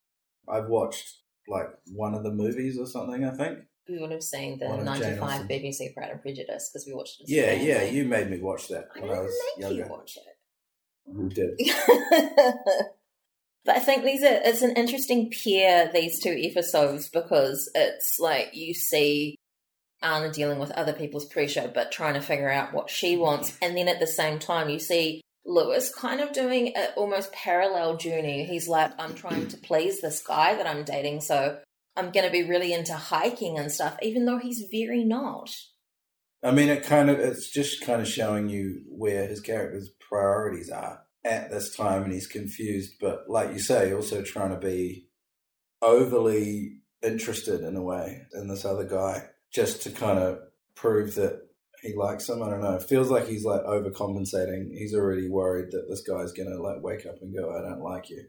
I've 0.48 0.68
watched 0.68 1.18
like 1.48 1.68
one 1.94 2.16
of 2.16 2.24
the 2.24 2.31
movies 2.31 2.77
or 2.80 2.86
something, 2.86 3.24
I 3.24 3.31
think. 3.31 3.60
We 3.88 4.00
would 4.00 4.12
have 4.12 4.24
seen 4.24 4.57
the 4.57 4.77
95 4.77 5.48
BBC 5.48 5.94
Pride 5.94 6.10
and 6.10 6.22
Prejudice 6.22 6.72
because 6.74 6.88
we 6.88 6.94
watched 6.94 7.22
it. 7.22 7.30
Yeah, 7.30 7.54
yeah, 7.54 7.83
you 7.83 8.06
made 8.06 8.31
me 8.31 8.39
watch 8.39 8.68
that 8.69 8.88
when 9.00 9.12
I, 9.12 9.13
I 9.13 9.22
was 9.22 9.36
younger. 9.60 9.75
You 9.75 9.88
watch 9.88 10.18
it. 10.18 11.13
You 11.16 11.30
did. 11.30 11.60
But 13.66 13.77
I 13.77 13.80
think 13.80 14.04
these 14.04 14.24
are 14.24 14.39
it's 14.44 14.62
an 14.62 14.75
interesting 14.75 15.31
pair 15.31 15.92
these 15.92 16.21
two 16.21 16.38
episodes 16.39 17.10
because 17.10 17.69
it's 17.74 18.19
like 18.19 18.51
you 18.54 18.75
see 18.75 19.36
Anna 20.04 20.31
dealing 20.31 20.60
with 20.60 20.71
other 20.71 20.94
people's 20.94 21.25
pressure 21.25 21.71
but 21.74 21.92
trying 21.92 22.13
to 22.13 22.21
figure 22.21 22.50
out 22.50 22.74
what 22.74 22.92
she 22.92 23.18
wants 23.18 23.57
and 23.62 23.75
then 23.75 23.88
at 23.88 24.00
the 24.00 24.06
same 24.06 24.38
time 24.38 24.69
you 24.69 24.78
see 24.78 25.21
Louis 25.45 25.94
kind 25.94 26.21
of 26.21 26.33
doing 26.33 26.75
an 26.75 26.89
almost 26.95 27.31
parallel 27.31 27.97
journey. 27.97 28.45
He's 28.45 28.68
like 28.68 28.92
I'm 29.00 29.13
trying 29.13 29.47
to 29.50 29.57
please 29.57 30.01
this 30.01 30.21
guy 30.21 30.56
that 30.56 30.68
I'm 30.68 30.83
dating 30.83 31.21
so 31.21 31.59
I'm 31.95 32.12
going 32.12 32.25
to 32.25 32.31
be 32.31 32.44
really 32.44 32.74
into 32.74 32.94
hiking 32.94 33.57
and 33.57 33.71
stuff 33.71 33.97
even 34.01 34.25
though 34.25 34.39
he's 34.39 34.68
very 34.71 35.03
not. 35.03 35.50
I 36.44 36.51
mean 36.51 36.69
it 36.69 36.83
kind 36.83 37.09
of 37.09 37.19
it's 37.19 37.50
just 37.50 37.81
kind 37.81 38.01
of 38.01 38.07
showing 38.07 38.50
you 38.50 38.81
where 38.89 39.27
his 39.27 39.42
character's 39.42 39.89
priorities 40.09 40.69
are 40.69 41.01
at 41.25 41.50
this 41.50 41.75
time 41.75 42.03
and 42.03 42.13
he's 42.13 42.27
confused, 42.27 42.94
but 43.01 43.27
like 43.27 43.52
you 43.52 43.59
say, 43.59 43.92
also 43.94 44.21
trying 44.21 44.52
to 44.52 44.59
be 44.59 45.07
overly 45.81 46.81
interested 47.02 47.61
in 47.61 47.75
a 47.75 47.81
way 47.81 48.21
in 48.33 48.47
this 48.47 48.64
other 48.64 48.85
guy 48.85 49.23
just 49.52 49.81
to 49.83 49.92
kind 49.92 50.19
of 50.19 50.40
prove 50.75 51.16
that 51.16 51.42
he 51.85 51.95
likes 51.95 52.27
him. 52.27 52.42
I 52.44 52.49
don't 52.49 52.61
know. 52.61 52.75
It 52.75 52.83
feels 52.83 53.09
like 53.09 53.27
he's 53.27 53.45
like 53.45 53.61
overcompensating. 53.61 54.71
He's 54.71 54.95
already 54.95 55.30
worried 55.30 55.71
that 55.71 55.87
this 55.89 56.01
guy's 56.01 56.31
gonna 56.31 56.61
like 56.61 56.81
wake 56.81 57.06
up 57.06 57.21
and 57.21 57.35
go, 57.35 57.51
"I 57.51 57.61
don't 57.61 57.81
like 57.81 58.09
you." 58.09 58.25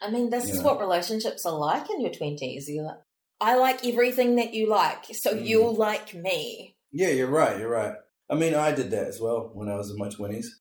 I 0.00 0.10
mean, 0.10 0.30
this 0.30 0.48
you 0.48 0.54
is 0.54 0.60
know? 0.60 0.66
what 0.66 0.80
relationships 0.80 1.44
are 1.44 1.58
like 1.58 1.90
in 1.90 2.00
your 2.00 2.12
twenties. 2.12 2.68
You 2.68 2.82
like, 2.82 2.98
I 3.40 3.56
like 3.56 3.84
everything 3.86 4.36
that 4.36 4.54
you 4.54 4.68
like, 4.68 5.06
so 5.12 5.34
mm. 5.34 5.46
you'll 5.46 5.74
like 5.74 6.14
me. 6.14 6.76
Yeah, 6.92 7.10
you're 7.10 7.30
right. 7.30 7.58
You're 7.58 7.70
right. 7.70 7.94
I 8.30 8.34
mean, 8.34 8.54
I 8.54 8.72
did 8.72 8.90
that 8.90 9.06
as 9.06 9.20
well 9.20 9.50
when 9.54 9.68
I 9.68 9.76
was 9.76 9.90
in 9.90 9.98
my 9.98 10.08
twenties 10.08 10.60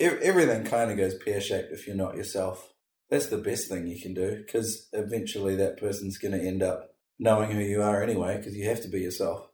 everything 0.00 0.64
kind 0.64 0.90
of 0.90 0.96
goes 0.96 1.14
pear 1.14 1.40
shaped 1.40 1.72
if 1.72 1.86
you're 1.86 1.96
not 1.96 2.16
yourself. 2.16 2.72
That's 3.10 3.26
the 3.26 3.38
best 3.38 3.68
thing 3.68 3.86
you 3.86 4.00
can 4.00 4.14
do 4.14 4.42
because 4.44 4.88
eventually 4.92 5.56
that 5.56 5.78
person's 5.78 6.18
going 6.18 6.32
to 6.32 6.44
end 6.44 6.62
up 6.62 6.90
knowing 7.18 7.50
who 7.50 7.60
you 7.60 7.82
are 7.82 8.02
anyway 8.02 8.36
because 8.36 8.56
you 8.56 8.68
have 8.68 8.80
to 8.82 8.88
be 8.88 9.00
yourself. 9.00 9.48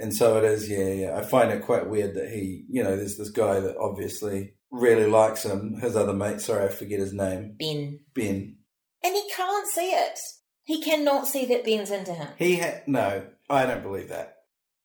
And 0.00 0.14
so 0.14 0.38
it 0.38 0.44
is, 0.44 0.68
yeah, 0.68 0.92
yeah. 0.92 1.16
I 1.16 1.22
find 1.22 1.50
it 1.50 1.62
quite 1.62 1.88
weird 1.88 2.14
that 2.14 2.30
he, 2.30 2.64
you 2.68 2.82
know, 2.82 2.96
there's 2.96 3.18
this 3.18 3.30
guy 3.30 3.60
that 3.60 3.76
obviously 3.76 4.54
really 4.70 5.06
likes 5.06 5.44
him. 5.44 5.78
His 5.80 5.96
other 5.96 6.14
mate, 6.14 6.40
sorry, 6.40 6.64
I 6.64 6.68
forget 6.68 7.00
his 7.00 7.12
name. 7.12 7.56
Ben. 7.58 8.00
Ben. 8.14 8.56
And 9.04 9.14
he 9.14 9.30
can't 9.34 9.68
see 9.68 9.90
it. 9.90 10.18
He 10.64 10.82
cannot 10.82 11.26
see 11.26 11.46
that 11.46 11.64
Ben's 11.64 11.90
into 11.90 12.12
him. 12.12 12.28
He 12.38 12.56
had 12.56 12.86
no, 12.86 13.26
I 13.48 13.66
don't 13.66 13.82
believe 13.82 14.08
that. 14.08 14.36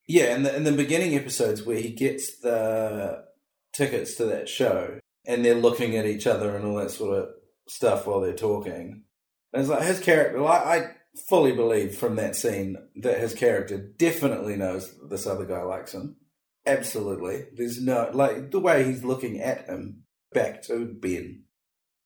Yeah, 0.08 0.36
in 0.36 0.44
the 0.44 0.56
in 0.56 0.64
the 0.64 0.72
beginning 0.72 1.16
episodes 1.16 1.64
where 1.64 1.78
he 1.78 1.90
gets 1.92 2.40
the 2.40 3.26
tickets 3.74 4.16
to 4.16 4.26
that 4.26 4.48
show 4.48 5.00
and 5.26 5.44
they're 5.44 5.56
looking 5.56 5.96
at 5.96 6.06
each 6.06 6.28
other 6.28 6.56
and 6.56 6.66
all 6.66 6.76
that 6.76 6.92
sort 6.92 7.18
of 7.18 7.30
stuff 7.68 8.06
while 8.06 8.22
they're 8.22 8.34
talking. 8.34 9.04
And 9.54 9.62
it's 9.62 9.70
like 9.70 9.84
his 9.84 10.00
character, 10.00 10.40
like, 10.42 10.66
I 10.66 10.92
fully 11.28 11.52
believe 11.52 11.98
from 11.98 12.16
that 12.18 12.36
scene 12.36 12.78
that 12.98 13.20
his 13.20 13.34
character 13.34 13.78
definitely 13.78 14.56
knows 14.56 14.94
this 15.10 15.26
other 15.26 15.46
guy 15.46 15.62
likes 15.64 15.94
him. 15.94 16.18
Absolutely. 16.66 17.46
There's 17.56 17.82
no, 17.82 18.10
like, 18.14 18.52
the 18.52 18.60
way 18.60 18.84
he's 18.84 19.04
looking 19.04 19.40
at 19.40 19.68
him 19.68 20.04
back 20.34 20.64
to 20.64 20.86
Ben 20.86 21.44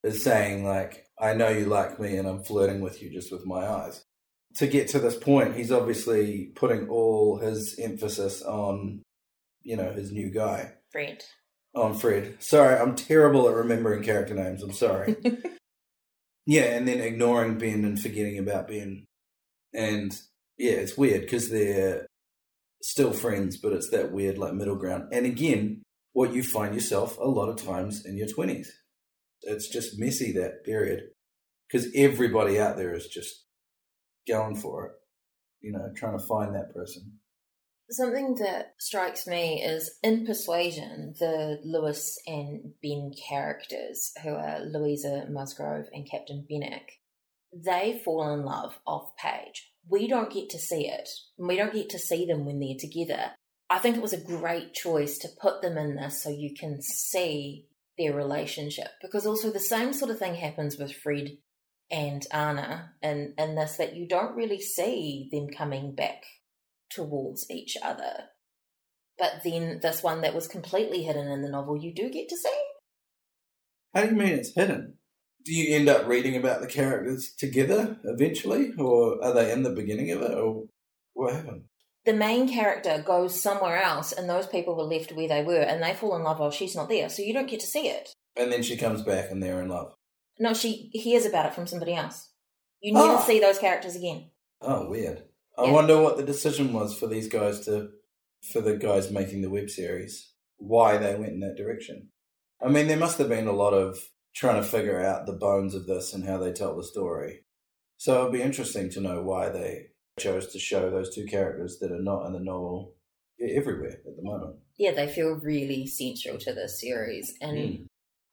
is 0.04 0.24
saying, 0.24 0.66
like, 0.66 1.06
I 1.20 1.34
know 1.34 1.50
you 1.50 1.66
like 1.66 2.00
me 2.00 2.16
and 2.18 2.28
I'm 2.28 2.44
flirting 2.44 2.82
with 2.82 3.02
you 3.02 3.10
just 3.12 3.32
with 3.32 3.46
my 3.46 3.66
eyes. 3.68 4.04
To 4.56 4.68
get 4.68 4.88
to 4.90 5.00
this 5.00 5.16
point, 5.18 5.56
he's 5.56 5.72
obviously 5.72 6.52
putting 6.56 6.90
all 6.90 7.38
his 7.38 7.78
emphasis 7.80 8.42
on, 8.42 9.02
you 9.62 9.76
know, 9.76 9.92
his 9.92 10.12
new 10.12 10.30
guy. 10.32 10.74
Fred. 10.92 11.24
on 11.76 11.94
Fred. 11.94 12.38
Sorry, 12.40 12.76
I'm 12.76 12.96
terrible 12.96 13.48
at 13.48 13.56
remembering 13.56 14.04
character 14.04 14.34
names. 14.34 14.64
I'm 14.64 14.74
sorry. 14.74 15.16
yeah, 16.50 16.76
and 16.76 16.88
then 16.88 17.00
ignoring 17.00 17.60
Ben 17.60 17.86
and 17.86 18.02
forgetting 18.02 18.40
about 18.40 18.68
Ben. 18.68 19.06
And 19.72 20.20
yeah, 20.58 20.72
it's 20.72 20.98
weird 20.98 21.22
because 21.22 21.52
they're 21.52 22.08
still 22.82 23.14
friends, 23.14 23.58
but 23.58 23.72
it's 23.72 23.92
that 23.92 24.12
weird 24.12 24.40
like 24.40 24.56
middle 24.56 24.76
ground. 24.76 25.10
And 25.12 25.28
again, 25.28 25.84
what 26.14 26.34
you 26.34 26.42
find 26.42 26.74
yourself 26.74 27.20
a 27.20 27.28
lot 27.28 27.50
of 27.50 27.64
times 27.64 28.04
in 28.04 28.18
your 28.18 28.26
20s. 28.26 28.66
It's 29.44 29.70
just 29.70 30.00
messy 30.00 30.32
that 30.32 30.66
period 30.66 31.04
because 31.68 31.88
everybody 31.94 32.60
out 32.60 32.78
there 32.78 32.96
is 32.96 33.06
just 33.06 33.46
going 34.28 34.56
for 34.56 34.88
it, 34.88 34.92
you 35.62 35.72
know, 35.72 35.92
trying 35.96 36.18
to 36.18 36.26
find 36.26 36.56
that 36.56 36.74
person. 36.74 37.20
Something 37.92 38.36
that 38.36 38.76
strikes 38.78 39.26
me 39.26 39.64
is 39.64 39.98
in 40.04 40.26
Persuasion, 40.26 41.16
the 41.20 41.60
Louis 41.64 42.20
and 42.28 42.74
Ben 42.84 43.12
characters, 43.28 44.12
who 44.24 44.30
are 44.30 44.60
Louisa 44.60 45.26
Musgrove 45.30 45.88
and 45.92 46.10
Captain 46.10 46.46
Benwick, 46.48 47.00
they 47.52 48.00
fall 48.06 48.32
in 48.34 48.44
love 48.44 48.78
off 48.86 49.16
page. 49.18 49.72
We 49.90 50.08
don't 50.08 50.32
get 50.32 50.52
to 50.52 50.60
see 50.60 50.88
it. 50.88 51.10
We 51.38 51.56
don't 51.56 51.74
get 51.74 51.90
to 51.90 52.00
see 52.00 52.28
them 52.28 52.46
when 52.46 52.60
they're 52.60 52.76
together. 52.80 53.32
I 53.72 53.80
think 53.80 53.96
it 53.96 54.04
was 54.04 54.14
a 54.14 54.22
great 54.22 54.74
choice 54.74 55.18
to 55.20 55.30
put 55.42 55.62
them 55.62 55.78
in 55.78 55.96
this 55.96 56.22
so 56.22 56.30
you 56.30 56.54
can 56.54 56.82
see 56.82 57.66
their 57.98 58.14
relationship 58.14 58.88
because 59.02 59.26
also 59.26 59.52
the 59.52 59.60
same 59.60 59.94
sort 59.94 60.12
of 60.12 60.20
thing 60.20 60.36
happens 60.36 60.78
with 60.78 60.96
Fred 60.96 61.38
and 61.92 62.26
Anna 62.32 62.92
in, 63.02 63.34
in 63.38 63.56
this 63.56 63.78
that 63.78 63.96
you 63.96 64.08
don't 64.08 64.36
really 64.36 64.62
see 64.62 65.28
them 65.32 65.50
coming 65.50 65.96
back 65.96 66.24
towards 66.90 67.50
each 67.50 67.78
other. 67.84 68.26
But 69.18 69.42
then 69.44 69.80
this 69.82 70.02
one 70.02 70.22
that 70.22 70.34
was 70.36 70.48
completely 70.48 71.04
hidden 71.04 71.28
in 71.28 71.42
the 71.42 71.50
novel 71.50 71.78
you 71.78 71.94
do 71.94 72.10
get 72.10 72.30
to 72.30 72.38
see. 72.38 72.62
How 73.94 74.04
do 74.04 74.10
you 74.10 74.16
mean 74.16 74.30
it's 74.30 74.54
hidden? 74.56 74.96
Do 75.46 75.54
you 75.54 75.76
end 75.76 75.90
up 75.90 76.08
reading 76.08 76.36
about 76.36 76.62
the 76.62 76.68
characters 76.68 77.34
together 77.38 77.98
eventually, 78.04 78.72
or 78.78 79.24
are 79.24 79.34
they 79.34 79.52
in 79.52 79.64
the 79.64 79.70
beginning 79.72 80.12
of 80.12 80.22
it, 80.22 80.38
or 80.38 80.66
what 81.14 81.34
happened? 81.34 81.64
The 82.06 82.14
main 82.14 82.48
character 82.48 83.04
goes 83.06 83.40
somewhere 83.42 83.82
else, 83.82 84.12
and 84.12 84.30
those 84.30 84.48
people 84.48 84.76
were 84.76 84.84
left 84.84 85.12
where 85.12 85.28
they 85.28 85.44
were, 85.44 85.62
and 85.62 85.82
they 85.82 85.94
fall 85.94 86.16
in 86.16 86.24
love 86.24 86.40
while 86.40 86.52
she's 86.52 86.76
not 86.76 86.90
there, 86.90 87.10
so 87.10 87.22
you 87.22 87.34
don't 87.34 87.50
get 87.50 87.60
to 87.62 87.68
see 87.68 87.88
it. 87.88 88.10
And 88.38 88.52
then 88.52 88.64
she 88.64 88.78
comes 88.78 89.02
back, 89.02 89.32
and 89.32 89.42
they're 89.42 89.62
in 89.62 89.70
love. 89.70 89.94
No, 90.40 90.54
she 90.54 90.90
hears 90.94 91.26
about 91.26 91.46
it 91.48 91.54
from 91.54 91.68
somebody 91.68 91.94
else. 91.94 92.30
You 92.82 92.94
never 92.94 93.14
Oh. 93.16 93.24
see 93.26 93.40
those 93.40 93.60
characters 93.60 93.96
again. 93.96 94.32
Oh, 94.62 94.90
weird. 94.90 95.24
I 95.60 95.66
Yeah. 95.66 95.72
wonder 95.74 96.02
what 96.02 96.18
the 96.18 96.24
decision 96.24 96.72
was 96.74 96.98
for 96.98 97.08
these 97.08 97.28
guys 97.28 97.66
to, 97.66 97.90
for 98.54 98.62
the 98.62 98.78
guys 98.78 99.12
making 99.12 99.42
the 99.42 99.50
web 99.50 99.70
series, 99.70 100.32
why 100.58 100.98
they 100.98 101.16
went 101.16 101.34
in 101.34 101.40
that 101.42 101.58
direction. 101.58 102.10
I 102.62 102.70
mean, 102.70 102.88
there 102.88 102.98
must 102.98 103.18
have 103.18 103.30
been 103.30 103.48
a 103.48 103.52
lot 103.54 103.74
of 103.74 103.98
trying 104.36 104.62
to 104.62 104.68
figure 104.68 105.02
out 105.04 105.26
the 105.26 105.34
bones 105.34 105.76
of 105.76 105.86
this 105.86 106.14
and 106.14 106.24
how 106.26 106.38
they 106.38 106.54
tell 106.54 106.76
the 106.78 106.84
story. 106.84 107.46
So 107.98 108.22
it'd 108.22 108.34
be 108.34 108.42
interesting 108.42 108.90
to 108.92 109.02
know 109.02 109.22
why 109.22 109.50
they 109.50 109.88
chose 110.20 110.48
to 110.54 110.60
show 110.60 110.90
those 110.90 111.14
two 111.14 111.26
characters 111.26 111.78
that 111.80 111.92
are 111.92 112.02
not 112.02 112.26
in 112.26 112.34
the 112.34 112.40
novel 112.40 112.96
everywhere 113.42 114.02
at 114.08 114.16
the 114.16 114.22
moment. 114.24 114.58
Yeah, 114.78 114.92
they 114.92 115.08
feel 115.08 115.40
really 115.42 115.88
central 115.88 116.38
to 116.40 116.54
this 116.54 116.80
series, 116.80 117.34
and 117.42 117.58
Mm. 117.58 117.86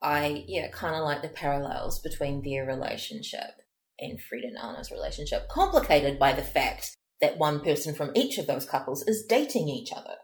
I 0.03 0.45
yeah 0.47 0.69
kind 0.71 0.95
of 0.95 1.03
like 1.05 1.23
the 1.23 1.29
parallels 1.29 2.01
between 2.01 2.43
their 2.43 2.65
relationship 2.67 3.55
and 3.99 4.21
Fred 4.21 4.45
and 4.45 4.59
Anna's 4.59 4.91
relationship, 4.91 5.49
complicated 5.49 6.19
by 6.19 6.33
the 6.33 6.43
fact 6.43 6.95
that 7.21 7.39
one 7.39 7.61
person 7.61 7.95
from 7.95 8.13
each 8.15 8.39
of 8.39 8.47
those 8.47 8.67
couples 8.67 9.03
is 9.07 9.27
dating 9.29 9.69
each 9.69 9.93
other. 9.93 10.15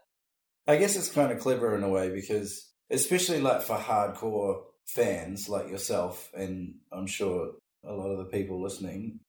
I 0.67 0.77
guess 0.77 0.95
it's 0.95 1.11
kind 1.11 1.31
of 1.31 1.39
clever 1.39 1.75
in 1.75 1.83
a 1.83 1.89
way 1.89 2.09
because, 2.09 2.69
especially 2.89 3.41
like 3.41 3.61
for 3.61 3.77
hardcore 3.77 4.61
fans 4.87 5.49
like 5.49 5.69
yourself, 5.69 6.29
and 6.33 6.75
I'm 6.91 7.07
sure 7.07 7.53
a 7.85 7.91
lot 7.93 8.11
of 8.11 8.17
the 8.19 8.25
people 8.37 8.61
listening, 8.61 9.19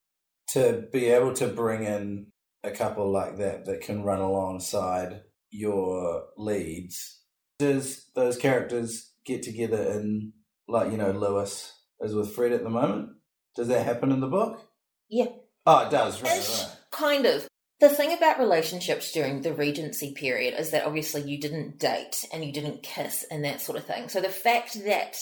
to 0.52 0.84
be 0.92 1.06
able 1.06 1.32
to 1.34 1.48
bring 1.48 1.84
in 1.84 2.26
a 2.62 2.70
couple 2.70 3.10
like 3.10 3.38
that 3.38 3.64
that 3.64 3.80
can 3.80 4.04
run 4.04 4.20
alongside 4.20 5.22
your 5.50 6.24
leads. 6.36 7.20
Does 7.58 8.06
those 8.14 8.36
characters 8.36 9.12
get 9.24 9.42
together 9.42 9.82
in, 9.92 10.32
like, 10.68 10.90
you 10.90 10.98
know, 10.98 11.10
Louis 11.12 11.72
is 12.00 12.14
with 12.14 12.34
Fred 12.34 12.52
at 12.52 12.62
the 12.62 12.70
moment? 12.70 13.10
Does 13.56 13.68
that 13.68 13.86
happen 13.86 14.12
in 14.12 14.20
the 14.20 14.26
book? 14.26 14.60
Yeah, 15.08 15.26
Oh, 15.66 15.86
it 15.86 15.90
does, 15.90 16.22
right, 16.22 16.38
Ish, 16.38 16.48
right. 16.48 16.76
kind 16.90 17.26
of. 17.26 17.46
The 17.80 17.88
thing 17.88 18.12
about 18.12 18.38
relationships 18.38 19.12
during 19.12 19.42
the 19.42 19.52
Regency 19.52 20.14
period 20.14 20.54
is 20.58 20.70
that 20.70 20.86
obviously 20.86 21.22
you 21.22 21.40
didn't 21.40 21.78
date 21.78 22.24
and 22.32 22.44
you 22.44 22.52
didn't 22.52 22.82
kiss 22.82 23.24
and 23.30 23.44
that 23.44 23.60
sort 23.60 23.76
of 23.76 23.84
thing. 23.84 24.08
So 24.08 24.20
the 24.20 24.28
fact 24.28 24.84
that 24.84 25.16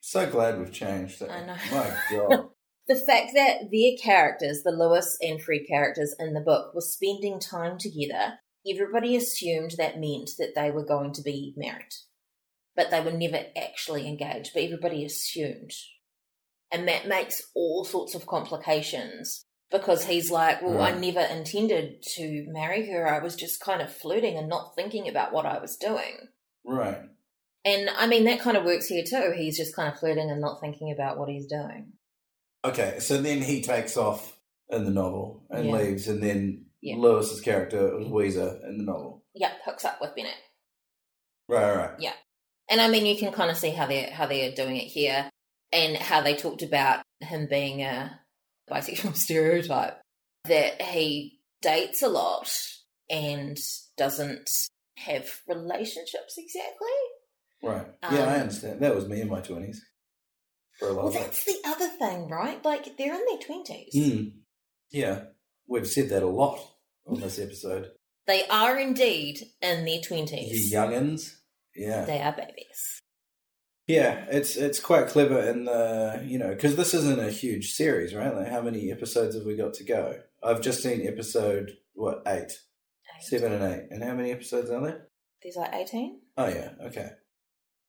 So 0.00 0.30
glad 0.30 0.58
we've 0.58 0.72
changed. 0.72 1.20
that. 1.20 1.30
I 1.30 1.46
know. 1.46 1.56
My 1.72 1.96
God. 2.10 2.48
the 2.88 2.96
fact 2.96 3.30
that 3.34 3.70
their 3.72 3.92
characters, 4.02 4.62
the 4.62 4.72
Louis 4.72 5.16
and 5.22 5.42
Fred 5.42 5.62
characters 5.68 6.14
in 6.18 6.34
the 6.34 6.40
book, 6.40 6.74
were 6.74 6.80
spending 6.82 7.40
time 7.40 7.78
together, 7.78 8.38
everybody 8.70 9.16
assumed 9.16 9.72
that 9.78 9.98
meant 9.98 10.30
that 10.38 10.52
they 10.54 10.70
were 10.70 10.84
going 10.84 11.12
to 11.14 11.22
be 11.22 11.54
married. 11.56 11.94
But 12.76 12.90
they 12.90 13.00
were 13.00 13.12
never 13.12 13.46
actually 13.60 14.06
engaged, 14.06 14.50
but 14.54 14.62
everybody 14.62 15.04
assumed. 15.04 15.72
And 16.70 16.86
that 16.88 17.08
makes 17.08 17.42
all 17.54 17.84
sorts 17.84 18.14
of 18.14 18.26
complications 18.26 19.46
because 19.70 20.04
he's 20.04 20.30
like, 20.30 20.62
Well, 20.62 20.80
I 20.80 20.92
never 20.92 21.20
intended 21.20 22.02
to 22.16 22.44
marry 22.48 22.90
her. 22.90 23.06
I 23.08 23.18
was 23.22 23.36
just 23.36 23.60
kind 23.60 23.80
of 23.82 23.92
flirting 23.92 24.36
and 24.36 24.48
not 24.48 24.74
thinking 24.74 25.08
about 25.08 25.32
what 25.32 25.46
I 25.46 25.58
was 25.60 25.76
doing. 25.76 26.16
right. 26.64 26.98
And 27.62 27.90
I 27.90 28.06
mean, 28.06 28.24
that 28.24 28.40
kind 28.40 28.56
of 28.56 28.64
works 28.64 28.86
here 28.86 29.04
too. 29.06 29.34
He's 29.36 29.58
just 29.58 29.76
kind 29.76 29.92
of 29.92 29.98
flirting 29.98 30.30
and 30.30 30.40
not 30.40 30.60
thinking 30.62 30.90
about 30.92 31.18
what 31.18 31.28
he's 31.28 31.46
doing. 31.46 31.92
Okay, 32.64 32.96
so 33.00 33.20
then 33.20 33.42
he 33.42 33.60
takes 33.62 33.98
off 33.98 34.38
in 34.70 34.84
the 34.84 34.90
novel 34.90 35.44
and 35.50 35.66
Yeah. 35.66 35.72
leaves, 35.72 36.08
and 36.08 36.22
then 36.22 36.66
Yeah. 36.80 36.96
Louis's 36.96 37.40
character 37.42 37.98
Louisa 38.00 38.60
in 38.66 38.78
the 38.78 38.84
novel. 38.84 39.24
Yep, 39.34 39.52
hooks 39.66 39.84
up 39.84 40.00
with 40.00 40.14
Benwick. 40.14 40.34
Right, 41.48 41.74
right. 41.76 41.90
Yeah. 41.98 42.14
And 42.70 42.80
I 42.80 42.88
mean, 42.88 43.04
you 43.04 43.16
can 43.18 43.32
kind 43.32 43.50
of 43.50 43.56
see 43.58 43.70
how 43.70 43.86
they're, 43.86 44.10
how 44.10 44.26
they 44.26 44.46
are 44.50 44.54
doing 44.54 44.76
it 44.76 44.84
here, 44.86 45.28
and 45.72 45.96
how 45.96 46.20
they 46.22 46.36
talked 46.36 46.62
about 46.62 47.02
him 47.20 47.46
being 47.50 47.82
a 47.82 48.20
bisexual 48.70 49.16
stereotype. 49.16 49.98
That 50.44 50.80
he 50.80 51.40
dates 51.60 52.00
a 52.02 52.08
lot 52.08 52.50
and 53.10 53.58
doesn't 53.98 54.48
have 54.96 55.40
relationships 55.46 56.36
exactly. 56.38 56.88
Right. 57.62 57.86
yeah, 58.10 58.24
I 58.24 58.34
Um, 58.36 58.40
understand. 58.42 58.80
That 58.80 58.94
was 58.94 59.06
me 59.06 59.20
in 59.20 59.28
my 59.28 59.40
twenties. 59.40 59.84
For 60.78 60.88
a 60.88 60.92
lot 60.92 60.96
Well, 61.04 61.08
of 61.08 61.14
that's 61.14 61.44
the 61.44 61.58
other 61.66 61.88
thing, 61.88 62.28
right? 62.30 62.64
Like 62.64 62.96
they're 62.96 63.12
in 63.14 63.24
their 63.28 63.38
twenties. 63.46 63.94
Mm. 63.94 64.32
Yeah, 64.90 65.24
we've 65.68 65.86
said 65.86 66.08
that 66.08 66.22
a 66.22 66.26
lot 66.26 66.58
on 67.06 67.20
this 67.20 67.38
episode. 67.38 67.90
They 68.26 68.46
are 68.48 68.78
indeed 68.78 69.40
in 69.60 69.84
their 69.84 69.94
You 69.96 70.02
twenties. 70.02 70.72
youngins. 70.72 71.34
Yeah. 71.76 72.04
They 72.06 72.20
are 72.22 72.32
babies. 72.32 73.00
Yeah, 73.90 74.24
it's 74.30 74.54
it's 74.54 74.78
quite 74.78 75.08
clever 75.08 75.40
in 75.40 75.64
the 75.64 76.22
you 76.24 76.38
know 76.38 76.50
because 76.50 76.76
this 76.76 76.94
isn't 76.94 77.18
a 77.18 77.28
huge 77.28 77.72
series, 77.72 78.14
right? 78.14 78.32
Like 78.32 78.48
how 78.48 78.62
many 78.62 78.92
episodes 78.92 79.34
have 79.34 79.44
we 79.44 79.56
got 79.56 79.74
to 79.74 79.84
go? 79.84 80.16
I've 80.44 80.60
just 80.60 80.80
seen 80.80 81.04
episode 81.08 81.72
what 81.94 82.22
eight, 82.24 82.52
seven, 83.20 83.52
and 83.52 83.64
eight, 83.64 83.88
and 83.90 84.04
how 84.04 84.14
many 84.14 84.30
episodes 84.30 84.70
are 84.70 84.80
there? 84.80 85.08
There's 85.42 85.56
like 85.56 85.74
eighteen. 85.74 86.20
Oh 86.36 86.46
yeah, 86.46 86.70
okay. 86.86 87.08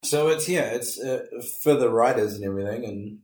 So 0.04 0.30
it's 0.30 0.50
yeah, 0.50 0.72
it's 0.72 1.00
uh, 1.00 1.26
for 1.62 1.76
the 1.76 1.92
writers 1.92 2.34
and 2.34 2.46
everything, 2.46 2.84
and 2.84 3.20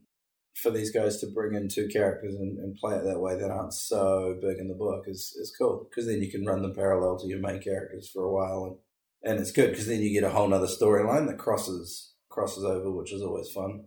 for 0.54 0.70
these 0.70 0.92
guys 0.92 1.18
to 1.18 1.26
bring 1.26 1.56
in 1.56 1.68
two 1.68 1.88
characters 1.88 2.36
and, 2.36 2.58
and 2.58 2.76
play 2.76 2.94
it 2.94 3.02
that 3.02 3.18
way 3.18 3.36
that 3.36 3.50
aren't 3.50 3.74
so 3.74 4.38
big 4.40 4.58
in 4.58 4.68
the 4.68 4.74
book 4.74 5.06
is 5.08 5.36
is 5.40 5.52
cool 5.58 5.88
because 5.90 6.06
then 6.06 6.22
you 6.22 6.30
can 6.30 6.46
run 6.46 6.62
them 6.62 6.76
parallel 6.76 7.18
to 7.18 7.26
your 7.26 7.40
main 7.40 7.60
characters 7.60 8.08
for 8.08 8.22
a 8.22 8.32
while, 8.32 8.66
and 8.66 9.32
and 9.32 9.40
it's 9.40 9.50
good 9.50 9.70
because 9.70 9.88
then 9.88 10.00
you 10.00 10.12
get 10.12 10.22
a 10.22 10.32
whole 10.32 10.46
nother 10.46 10.68
storyline 10.68 11.26
that 11.26 11.38
crosses 11.38 12.14
crosses 12.38 12.64
over, 12.64 12.92
which 12.92 13.12
is 13.12 13.22
always 13.22 13.50
fun, 13.50 13.84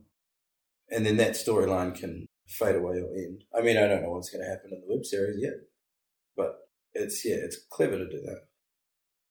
and 0.89 1.05
then 1.05 1.17
that 1.17 1.31
storyline 1.31 1.97
can 1.97 2.25
fade 2.47 2.75
away 2.75 2.97
or 2.97 3.15
end. 3.15 3.43
I 3.57 3.61
mean, 3.61 3.77
I 3.77 3.87
don't 3.87 4.01
know 4.03 4.09
what's 4.09 4.29
going 4.29 4.43
to 4.43 4.49
happen 4.49 4.71
in 4.73 4.81
the 4.81 4.93
web 4.93 5.05
series 5.05 5.37
yet, 5.41 5.53
but 6.35 6.55
it's 6.93 7.23
yeah, 7.25 7.35
it's 7.35 7.57
clever 7.71 7.97
to 7.97 8.09
do 8.09 8.21
that. 8.25 8.41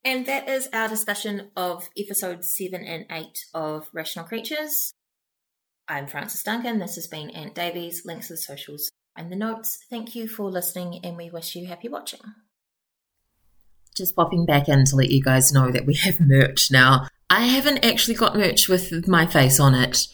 And 0.03 0.25
that 0.25 0.49
is 0.49 0.71
our 0.73 0.89
discussion 0.89 1.51
of 1.55 1.91
episodes 1.99 2.51
7 2.57 2.83
and 2.83 3.05
8 3.11 3.27
of 3.53 3.91
Rational 3.93 4.25
Creatures. 4.25 4.95
I'm 5.87 6.07
Frances 6.07 6.43
Duncan. 6.43 6.79
This 6.79 6.95
has 6.95 7.07
been 7.07 7.29
Ant 7.31 7.55
Davies. 7.55 8.07
Links 8.07 8.29
to 8.29 8.35
the 8.35 8.39
socials 8.39 8.91
and 9.15 9.31
the 9.31 9.37
notes. 9.37 9.85
Thank 9.91 10.15
you 10.15 10.29
for 10.29 10.51
listening, 10.51 11.01
and 11.05 11.19
we 11.19 11.29
wish 11.29 11.55
you 11.55 11.67
happy 11.67 11.89
watching. 11.89 12.21
Just 13.95 14.17
popping 14.17 14.47
back 14.47 14.69
in 14.71 14.87
to 14.87 14.97
let 14.97 15.11
you 15.11 15.23
guys 15.23 15.53
know 15.53 15.71
that 15.71 15.85
we 15.85 15.95
have 15.97 16.21
merch 16.21 16.71
now. 16.71 17.09
I 17.31 17.47
haven't 17.47 17.85
actually 17.85 18.17
got 18.17 18.37
merch 18.37 18.69
with 18.69 19.07
my 19.07 19.25
face 19.25 19.61
on 19.61 19.75
it. 19.75 20.09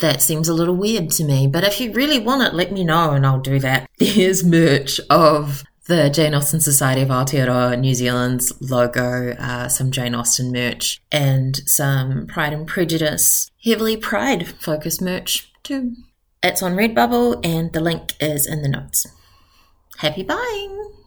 That 0.00 0.20
seems 0.20 0.48
a 0.48 0.54
little 0.54 0.74
weird 0.74 1.10
to 1.12 1.24
me, 1.24 1.46
but 1.46 1.64
if 1.64 1.80
you 1.80 1.92
really 1.92 2.18
want 2.18 2.42
it, 2.42 2.54
let 2.54 2.72
me 2.72 2.84
know 2.84 3.12
and 3.12 3.24
I'll 3.24 3.40
do 3.40 3.60
that. 3.60 3.88
There's 3.98 4.44
merch 4.44 5.00
of 5.08 5.64
the 5.86 6.10
Jane 6.10 6.34
Austen 6.34 6.60
Society 6.60 7.00
of 7.00 7.08
Aotearoa 7.08 7.78
New 7.78 7.94
Zealand's 7.94 8.52
logo, 8.60 9.30
uh, 9.38 9.68
some 9.68 9.90
Jane 9.90 10.14
Austen 10.14 10.52
merch, 10.52 11.00
and 11.10 11.56
some 11.68 12.26
Pride 12.26 12.52
and 12.52 12.66
Prejudice, 12.66 13.50
heavily 13.64 13.96
Pride 13.96 14.46
focused 14.46 15.00
merch 15.00 15.50
too. 15.62 15.94
It's 16.42 16.62
on 16.62 16.74
Redbubble, 16.74 17.44
and 17.44 17.72
the 17.72 17.80
link 17.80 18.14
is 18.20 18.46
in 18.46 18.62
the 18.62 18.68
notes. 18.68 19.06
Happy 19.98 20.22
buying! 20.22 20.97